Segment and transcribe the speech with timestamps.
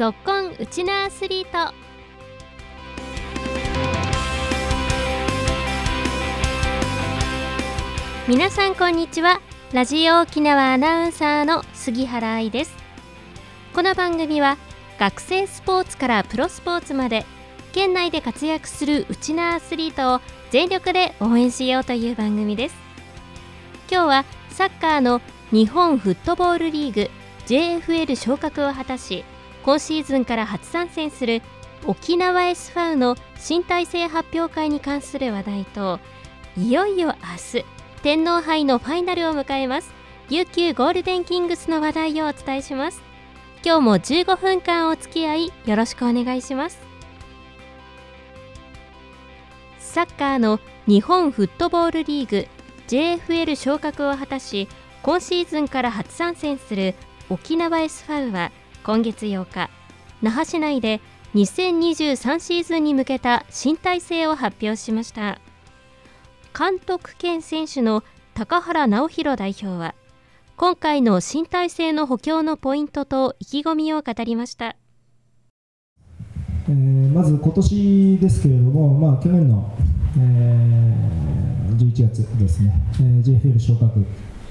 [0.00, 1.74] ぞっこんウチナアスリート。
[8.26, 9.42] 皆さんこんにちは。
[9.74, 12.74] ラジオ沖縄アナウンサーの杉原愛です。
[13.74, 14.56] この番組は
[14.98, 17.26] 学生スポーツからプロスポーツまで
[17.72, 22.74] 県内で活躍するウチナアスリートを全力で応援しようという番組です。
[23.92, 25.20] 今日はサッカーの
[25.50, 27.10] 日本フットボールリーグ
[27.46, 29.26] JFL 昇格を果たし
[29.62, 31.42] 今シーズンから初参戦する
[31.86, 35.98] 沖縄 S ファウの新体制発表会に関する話題と
[36.56, 37.64] いよいよ明日
[38.02, 39.92] 天皇杯のファイナルを迎えます。
[40.30, 43.02] 琉球ゴールデンキングスの話題をお伝えします。
[43.62, 46.78] 今日も15分間お付き合いよろしくお願いします。
[49.78, 52.46] サッカーの日本フットボールリーグ
[52.88, 54.68] JFL 昇格を果たし
[55.02, 56.94] 今シーズンから初参戦する
[57.28, 58.52] 沖縄 S ファウは
[58.84, 59.70] 今月8日
[60.22, 61.00] 那覇市内で
[61.34, 65.40] 2023シーズンに向けた新体制を発表しました。
[66.56, 68.02] 監督兼選手の
[68.34, 69.94] 高原直弘代表は
[70.56, 74.76] 今回の新体制の補強のポイントと意気込みを語りました、
[76.68, 79.72] えー、まず今年ですけれども、まあ、去年の、
[80.18, 84.04] えー、11月ですね、えー、JFL 昇格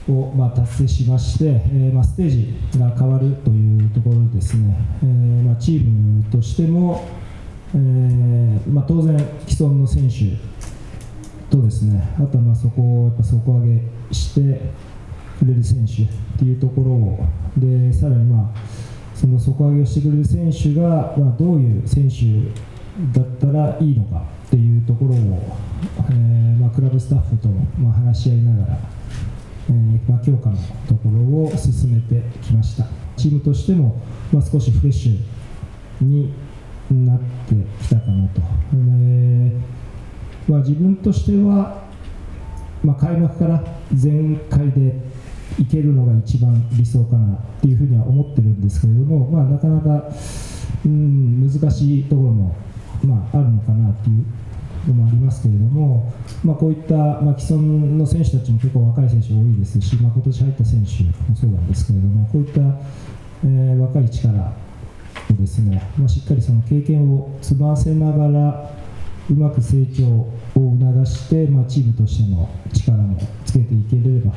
[0.09, 5.05] を、ま、達成しまして、えま、ステージが変わるというところですね、え
[5.43, 7.07] ま、チームとしても、
[7.75, 7.77] え
[8.67, 10.38] ま、当然、既存の選手
[11.49, 13.81] とですねあとはまあそこをやっぱ底上げ
[14.13, 14.61] して
[15.39, 16.05] くれる選手っ
[16.38, 17.19] ていうところを
[17.57, 18.59] でさらにまあ
[19.16, 22.49] その底上げをしてくれる選手が、ま、どういう選手
[23.17, 25.57] だったらいいのかっていうところを、
[26.09, 28.79] えま、クラブスタッフとま話し合いながら
[29.70, 32.86] えー、ま、強化のところを進めてきました。
[33.16, 36.34] チームとしても、まあ、少しフレッシュに
[36.90, 38.41] なってきたかなと、
[38.72, 39.52] で
[40.47, 41.84] まあ、自分としては、
[42.84, 43.63] ま、開幕から
[43.94, 44.96] 全開で
[45.59, 50.09] いけるのが一番理想かなっていうふうには思ってるんですけれども、まあ、なかなか、
[50.85, 52.56] うん、難しいところも、
[53.03, 54.25] まあ、あるのかなっていう
[54.89, 56.11] のもありますけれども、
[56.44, 62.61] まあ、こういった、まあ、既存の選手たちも結構若い選手多いですし、まあ、今年入った選手もそうなんですけれども、こういった、
[63.44, 64.53] えー、若い力
[65.31, 68.72] をですね、まあ、しっかりその経験を積ませながら、
[69.29, 74.33] うまく成長を促して、まあ、チームとしての力もつけていければ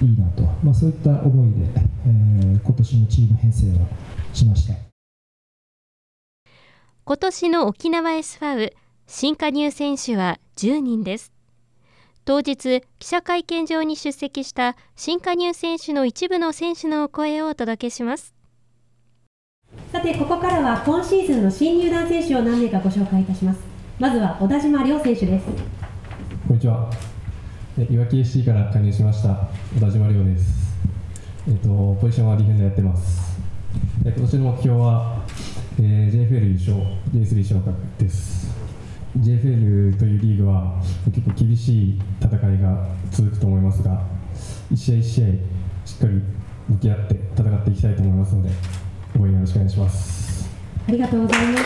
[0.00, 1.66] いいなと、まあ、そういった思いで、
[2.06, 3.72] えー、今年のチーム編成を
[4.32, 4.74] しました。
[7.04, 8.72] 今年の沖縄 S ファウ
[9.10, 11.32] 新加入選手は10人です。
[12.26, 18.34] 当日記者会見場に出席した新加入選手の一部の選手のお声をお届けします。
[19.90, 23.60] さてここからは今シーズンの新入団選手を何名かご紹介いたします。
[23.98, 25.46] まずは小田島亮選手です。
[26.46, 26.90] こんにちは。
[27.78, 30.76] いわき FC から加入しました小田島亮です。
[31.48, 33.40] えっとポジションはディフェンダーやってます。
[34.04, 35.24] 今年の目標は、
[35.80, 36.76] えー、JFL 優勝
[37.14, 38.57] J3 昇格です
[39.20, 44.02] JFL というリーグは結構厳しい戦いが続くと思いますが
[44.70, 45.26] 一試合一試合
[45.84, 46.22] しっかり
[46.68, 48.50] 向き合って戦っていきたいと思いますので
[49.18, 50.48] 応援よろしくお願いします。
[50.86, 51.64] ありがとうございます。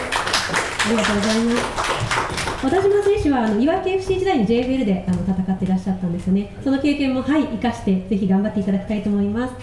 [0.87, 1.83] ありがとうございます。
[2.63, 6.57] 小田島選手はあの岩手 FC 時代に JFL であの戦っていらっしゃったんですよね。
[6.63, 9.55] その経験もはい生かしてぜひ頑張っていただきたいと思います。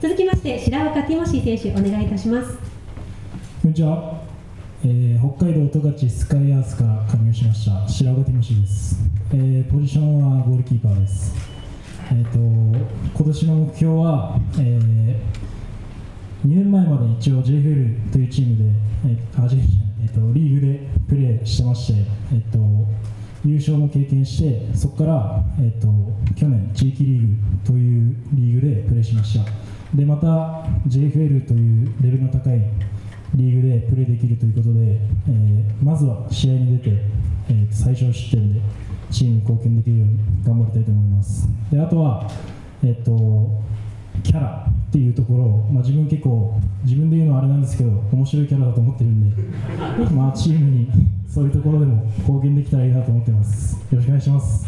[0.00, 2.58] 続きまして白岡ティモシー選手お願いいたします。
[3.62, 4.25] こんにちは
[4.84, 8.96] えー、北海道十勝スカイアースから加入しました白岡ティモシーです、
[9.32, 11.34] えー、ポジションはゴールキーパーです、
[12.10, 18.64] えーと、今年の目標は、えー、2年前まで一応 JFL というチームで、
[19.06, 19.56] えーあ J
[20.02, 22.00] えーと、リーグでプレーしてまして、
[22.32, 22.58] えーと、
[23.46, 25.88] 優勝も経験してそこから、えー、と
[26.34, 27.34] 去年地域リーグ
[27.64, 29.50] というリーグでプレーしました。
[29.94, 32.60] でまた JFL というレベルの高い
[33.34, 36.96] リーグでプレーできるということで、えー、まずは試合に出て、
[37.48, 38.60] えー、最小失点で
[39.10, 42.30] チームに貢献できるように頑張りたいと思いますであとは、
[42.82, 43.62] えーと、
[44.22, 49.42] キャラっていうところを、まあ、自分結構自分で言うのはあれなんですけど面白いキャラだと思ってるんで、
[50.14, 50.88] まあ、チームに
[51.28, 54.66] そういうところでも貢献できたらいいなと思ってますよろしくお願いします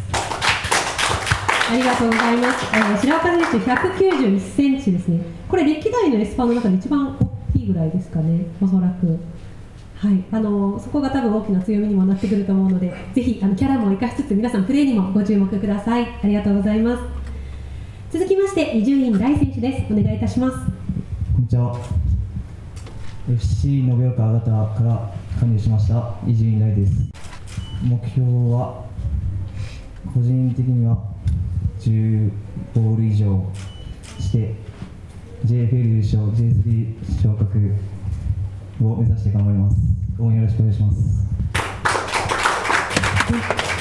[1.70, 2.66] ありがとうございます。
[2.74, 5.20] あの白岡選手191センチですね。
[5.46, 7.14] これ歴代のエスパーの中で一番
[7.72, 9.18] ぐらいですかね、おそらく。
[9.96, 16.06] はい、あのそこが多分大きな強みにもなってくると思うので、ぜひあのキャラも生かしつつ、皆さん、プレーにもご注目ください。
[16.22, 17.02] ありがとうございます。
[18.10, 19.92] 続きまして、伊集院大選手です。
[19.92, 20.56] お願いいたします。
[20.56, 22.08] こんにちは。
[23.30, 24.50] FC 延岡あか
[24.82, 26.92] ら加入しました伊集院大です
[27.82, 28.86] 目標は
[30.14, 30.96] 個人的には
[31.78, 32.30] 10
[32.74, 33.44] ボール以上
[34.18, 34.54] して
[35.44, 37.74] JFL 優勝 J3 昇格
[38.82, 39.76] を目指して頑張ります
[40.18, 41.28] 応援よろしくお願いします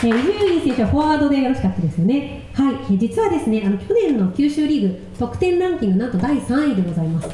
[0.04, 2.44] えー、伊集院選手はフォワードでよろしかったですよね。
[2.54, 7.30] はい、えー、実はですね、あの去年の九州リーグ得点ランキングなんと第3位でございます。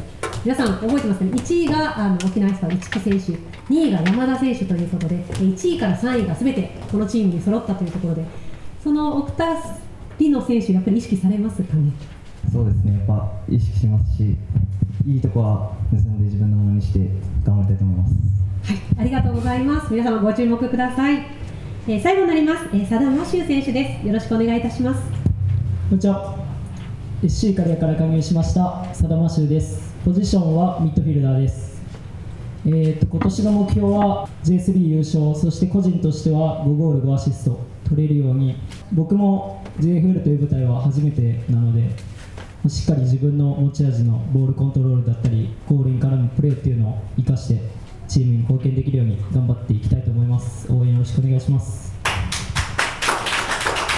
[0.45, 8.25] 皆さん覚えてますかね？1位があの沖縄エスパー市木選手、2位が山田選手ということで、1位から3位がすべてこのチームに揃ったというところで、
[8.81, 11.91] その奥田里乃選手やっぱり意識されますかね？
[12.53, 12.94] そうですね。
[12.94, 14.38] やっぱ意識しますし、
[15.07, 17.00] いいとこは盗んで自分のものにして
[17.44, 18.13] 頑張りたいと思います。
[18.63, 19.91] はい、ありがとうございます。
[19.91, 21.44] 皆様ご注目ください。
[21.85, 25.01] えー、最後になります、えー、佐田真修選手ですよろしくお願いいたします
[25.89, 26.39] こんにちは
[27.21, 31.73] SC カリアから加入しました佐田真修ですポジションはミッドフィルダーです
[32.65, 37.59] えーと、今年の目標は J3 優勝そして個人としては5ゴール5アシスト
[37.89, 38.55] 取れるように
[38.94, 41.89] 僕も JFL という舞台は初めてなので
[42.69, 47.62] しっかり自分の持ち味のボールコントロールだったりゴールに絡むプレーっていうのを生かして
[48.07, 50.71] チームに貢献できるように頑張っていきたいと思います。
[50.71, 51.94] 応援よろしくお願いします。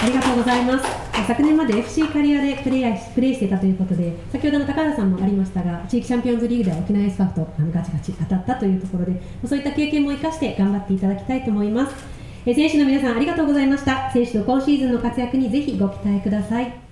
[0.02, 0.84] ありがとうございます。
[1.26, 11.94] 昨年まで FC カリアでプレープレーしていたということで先ほどの高原さんもありましたが地域チャンピオンズリーグでは沖縄エスパーとあのガチガチ当たったというところでそういった経験も生かして頑張っていただきたいと思います。
[12.44, 14.10] 選手の皆さんありがとうございました。
[14.12, 16.85] 選手の今シーズンの活躍にぜひご期待ください。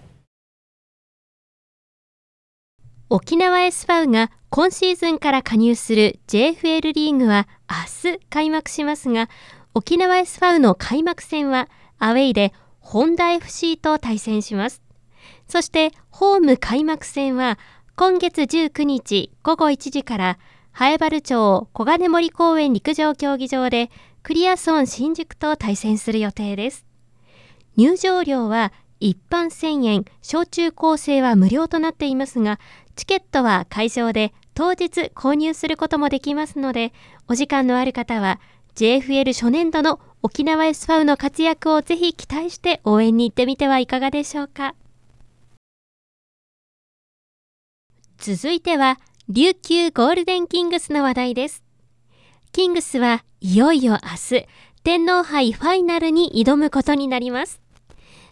[3.10, 9.28] 沖縄 S ファウが今シーズンから加入する JFL リーグは明日開幕しますが
[9.74, 11.68] 沖縄 S ファウの開幕戦は
[11.98, 14.82] アウェイで本田 FC と対戦します。
[15.48, 17.58] そしてホーム開幕戦は
[17.94, 20.38] 今月19日午後1時から
[20.72, 23.90] 南原町小金森公園陸上競技場で
[24.22, 26.86] クリアソン新宿と対戦する予定です。
[27.76, 28.72] 入場料は
[29.04, 32.58] 一般1000円小中高生は無料となっていますが
[32.96, 36.94] チケットは会場で当日購入することもできますので、
[37.28, 38.40] お時間のある方は
[38.76, 44.74] JFL 初年度の沖縄 S ファウの活躍をぜひ期待して応援に行ってみてはいかがでしょうか。
[48.16, 48.98] 続いては、
[49.28, 51.62] 琉球ゴールデンキングスの話題です。
[52.52, 54.46] キングスはいよいよ明日、
[54.82, 57.63] 天皇杯ファイナルに挑むことになります。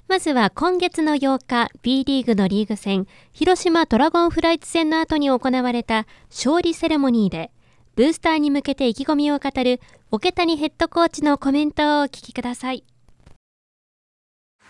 [0.09, 7.51] まずは今月の8日 B リーグのリーグ戦広島ドラゴンフライツ戦の後に行われた勝利セレモニーで
[7.95, 12.85] ブースターに向けて意気込みを語る桶谷ヘッドコーチのコメントをお聞きください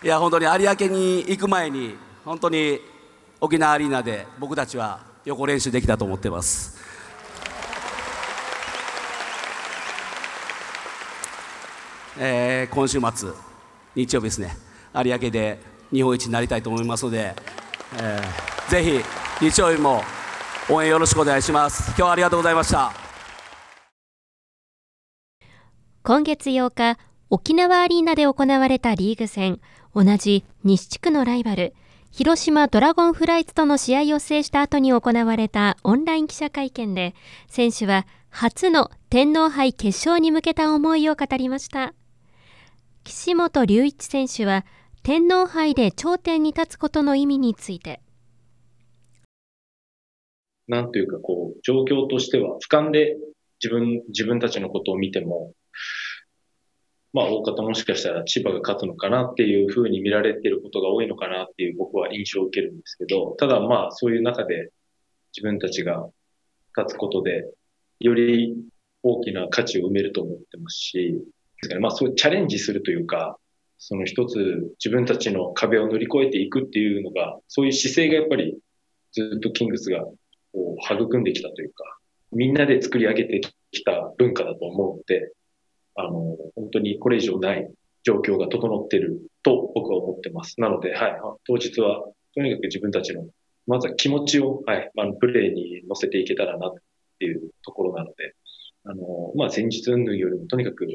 [0.02, 2.81] いや本当に有明に行く前に本当に
[3.40, 6.76] 沖縄アリーナで僕たちは横練習できたと思ってます。
[12.19, 13.31] えー、今週末
[13.94, 14.55] 日曜日ですね
[14.94, 15.59] 有明で
[15.93, 17.35] 日本一になりたいと思いますので、
[18.00, 18.85] えー、ぜ
[19.41, 20.03] ひ日曜日も
[20.71, 21.89] 応援よろしくお願いします。
[21.89, 22.93] 今日はありがとうございました。
[26.03, 26.99] 今月8日
[27.31, 29.61] 沖縄アリーナで行われたリーグ戦。
[29.94, 31.75] 同じ西地区のライバル
[32.11, 37.14] 広島ドラゴンフライツとの試合を制した後に行われたオンライン記者会見で
[37.49, 41.95] 選手は初の天皇杯決勝に向けた思いを語りました。
[43.05, 44.64] 岸本隆一選手は
[45.04, 48.00] 天皇杯で頂点に立つことの意味について。
[50.68, 53.16] なんというかこう、状況としては、俯瞰で
[53.61, 55.54] 自分、自分たちのことを見ても、
[57.12, 64.71] まあ、大方もしかしたら千葉が勝つのかなっていうふうに見られてることが多いのかなっていう僕は印象を受けるんですけど、ただまあ、そういう中で
[65.37, 66.09] 自分たちが
[66.76, 67.50] 勝つことで、
[67.99, 68.54] より
[69.02, 71.18] 大きな価値を埋めると思ってますし、
[71.61, 73.37] ですからまあ、そういうチャレンジするというか、
[73.85, 78.57] その一つ自分たちの壁を乗り越えていくっていうのが、そういう姿勢がやっぱり
[79.11, 80.05] ずっとキングスが
[80.53, 81.99] こう育んできたというか、
[82.31, 83.41] みんなで作り上げて
[83.73, 85.33] きた文化だと思うので、
[85.97, 87.69] あの、本当にこれ以上ない
[88.05, 90.61] 状況が整ってると僕は思ってます。
[90.61, 92.05] なので、はい、当日は
[92.37, 93.27] とにかく自分たちの、
[93.67, 96.75] まずは気持ちを、はい、あの、プレーに乗せていけたらなっ
[97.19, 98.37] ていうところなので、
[98.85, 100.87] あの、まあ、前日云々よりもとにかく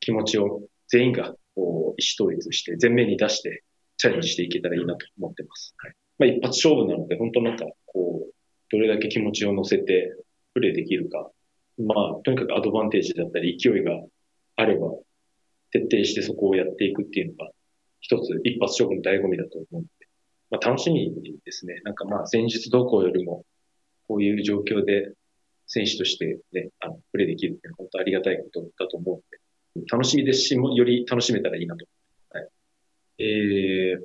[0.00, 3.62] 気持ちを全員がこう意思統一して前面に出して
[3.96, 5.74] チャレンジしていけたらいいなと思ってます。
[5.78, 5.94] はい。
[6.18, 8.32] まあ一発勝負なので、本当なんかこう、
[8.70, 10.14] どれだけ気持ちを乗せて
[10.54, 11.30] プレーできるか。
[11.78, 13.92] まあ、とにかくアドバンテージだったり勢いが
[14.56, 14.88] あれば、
[15.70, 17.50] 徹底してそこをやっていくっていうのが、
[18.00, 19.88] 一つ一発勝負の醍醐味だと思うので、
[20.50, 21.12] まあ楽しみ
[21.44, 21.80] ですね。
[21.84, 23.44] なんかまあ前日動向よりも、
[24.06, 25.12] こういう状況で
[25.66, 29.22] 選手としてね、あの、プレーできるって本当ありがたいことだと思う、
[29.90, 31.86] 楽しみですし、もより楽しめたらいいなと。
[32.30, 32.48] はい。
[33.18, 34.04] えー、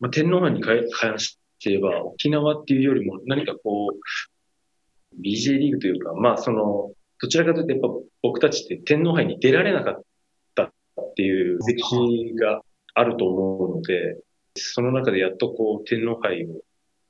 [0.00, 7.88] まあ、天皇杯に関して言えば、沖縄っていうよりも何かこう、BJ リーグというか、まあその、どちらかというとやっぱ
[8.22, 10.02] 僕たちって天皇杯に出られなかっ
[10.54, 10.72] たっ
[11.16, 12.60] ていう歴史が
[12.94, 14.18] あると思うので、
[14.54, 16.60] その中でやっとこう天皇杯を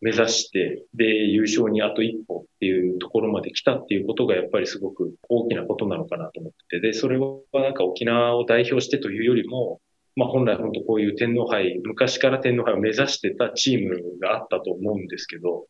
[0.07, 9.81] 目指して、で、優勝にあと一歩っていうところまで来たっていうことがやっぱりすごく大きなことなのかなと思ってて、で、それはなんか沖縄を代表してというよりも、
[10.15, 15.67] まあ本来本当こういう天皇杯、昔から天皇杯を目指してたチームがあったと思うんですけど、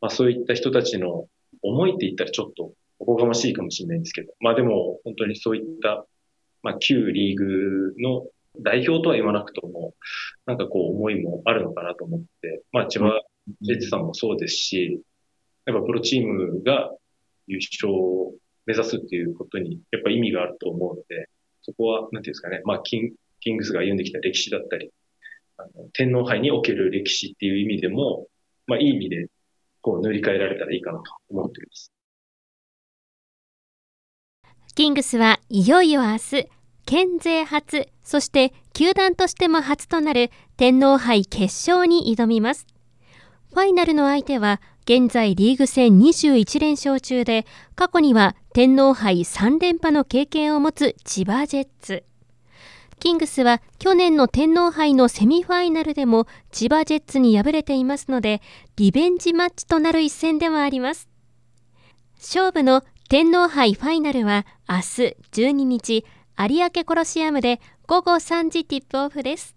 [0.00, 1.26] まあそういった人たちの
[1.62, 6.06] 思いって言ったらちょっとおこがましいかもしれないんですけど、まあでも本当にそういった、
[6.62, 8.24] まあ旧リーグの
[8.60, 9.94] 代表とは言わなくとも、
[10.46, 13.20] なんかこう思いもあるのかなと思って、まあ千葉
[13.60, 15.00] ジェッツさんもそうですし、
[15.66, 16.90] やっぱプロチームが
[17.46, 18.34] 優勝を
[18.66, 21.28] 目指すっていうことにやっぱ意味があると思うので、
[21.62, 24.90] そこは、なんていうんですかね、まあキンキングスが歩んできた歴史だったり、
[25.56, 28.26] あの天皇杯における歴史っていう意味でも、
[28.66, 29.26] まあいい意味で
[29.80, 31.92] こう塗り替えられたらいいかなと思っています。
[34.74, 36.48] キングスはいよいよ明日、
[36.86, 42.66] 県勢初、そして球団としても初となる天皇杯決勝に挑みます。
[43.58, 52.04] ファイナルの相手は現在リーグ戦21連勝中で過去には天皇杯3連覇の経験を持つ千葉ジェッツ。
[53.00, 58.42] キングスは去年の天皇杯のセミファイナルでも千葉ジェッツに敗れていますので
[58.76, 61.08] リベンジマッチとなる一戦でもあります。
[62.18, 64.82] 勝負の天皇杯ファイナルは明日
[65.32, 66.04] 12日
[66.38, 69.56] 有明コロシアムで午後3時ティップオフです。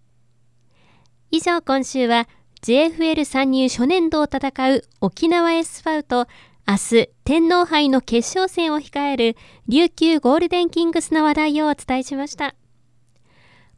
[1.29, 2.27] 以上今週は
[2.61, 6.27] JFL 参入初年度を戦う沖縄 S ファウと
[6.67, 9.35] 明日天皇杯の決勝戦を控える
[9.67, 12.53] 琉球ゴールデンキングスの話題をお伝えしました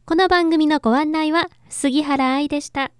[0.04, 2.90] この番組のご案内は杉原愛でした。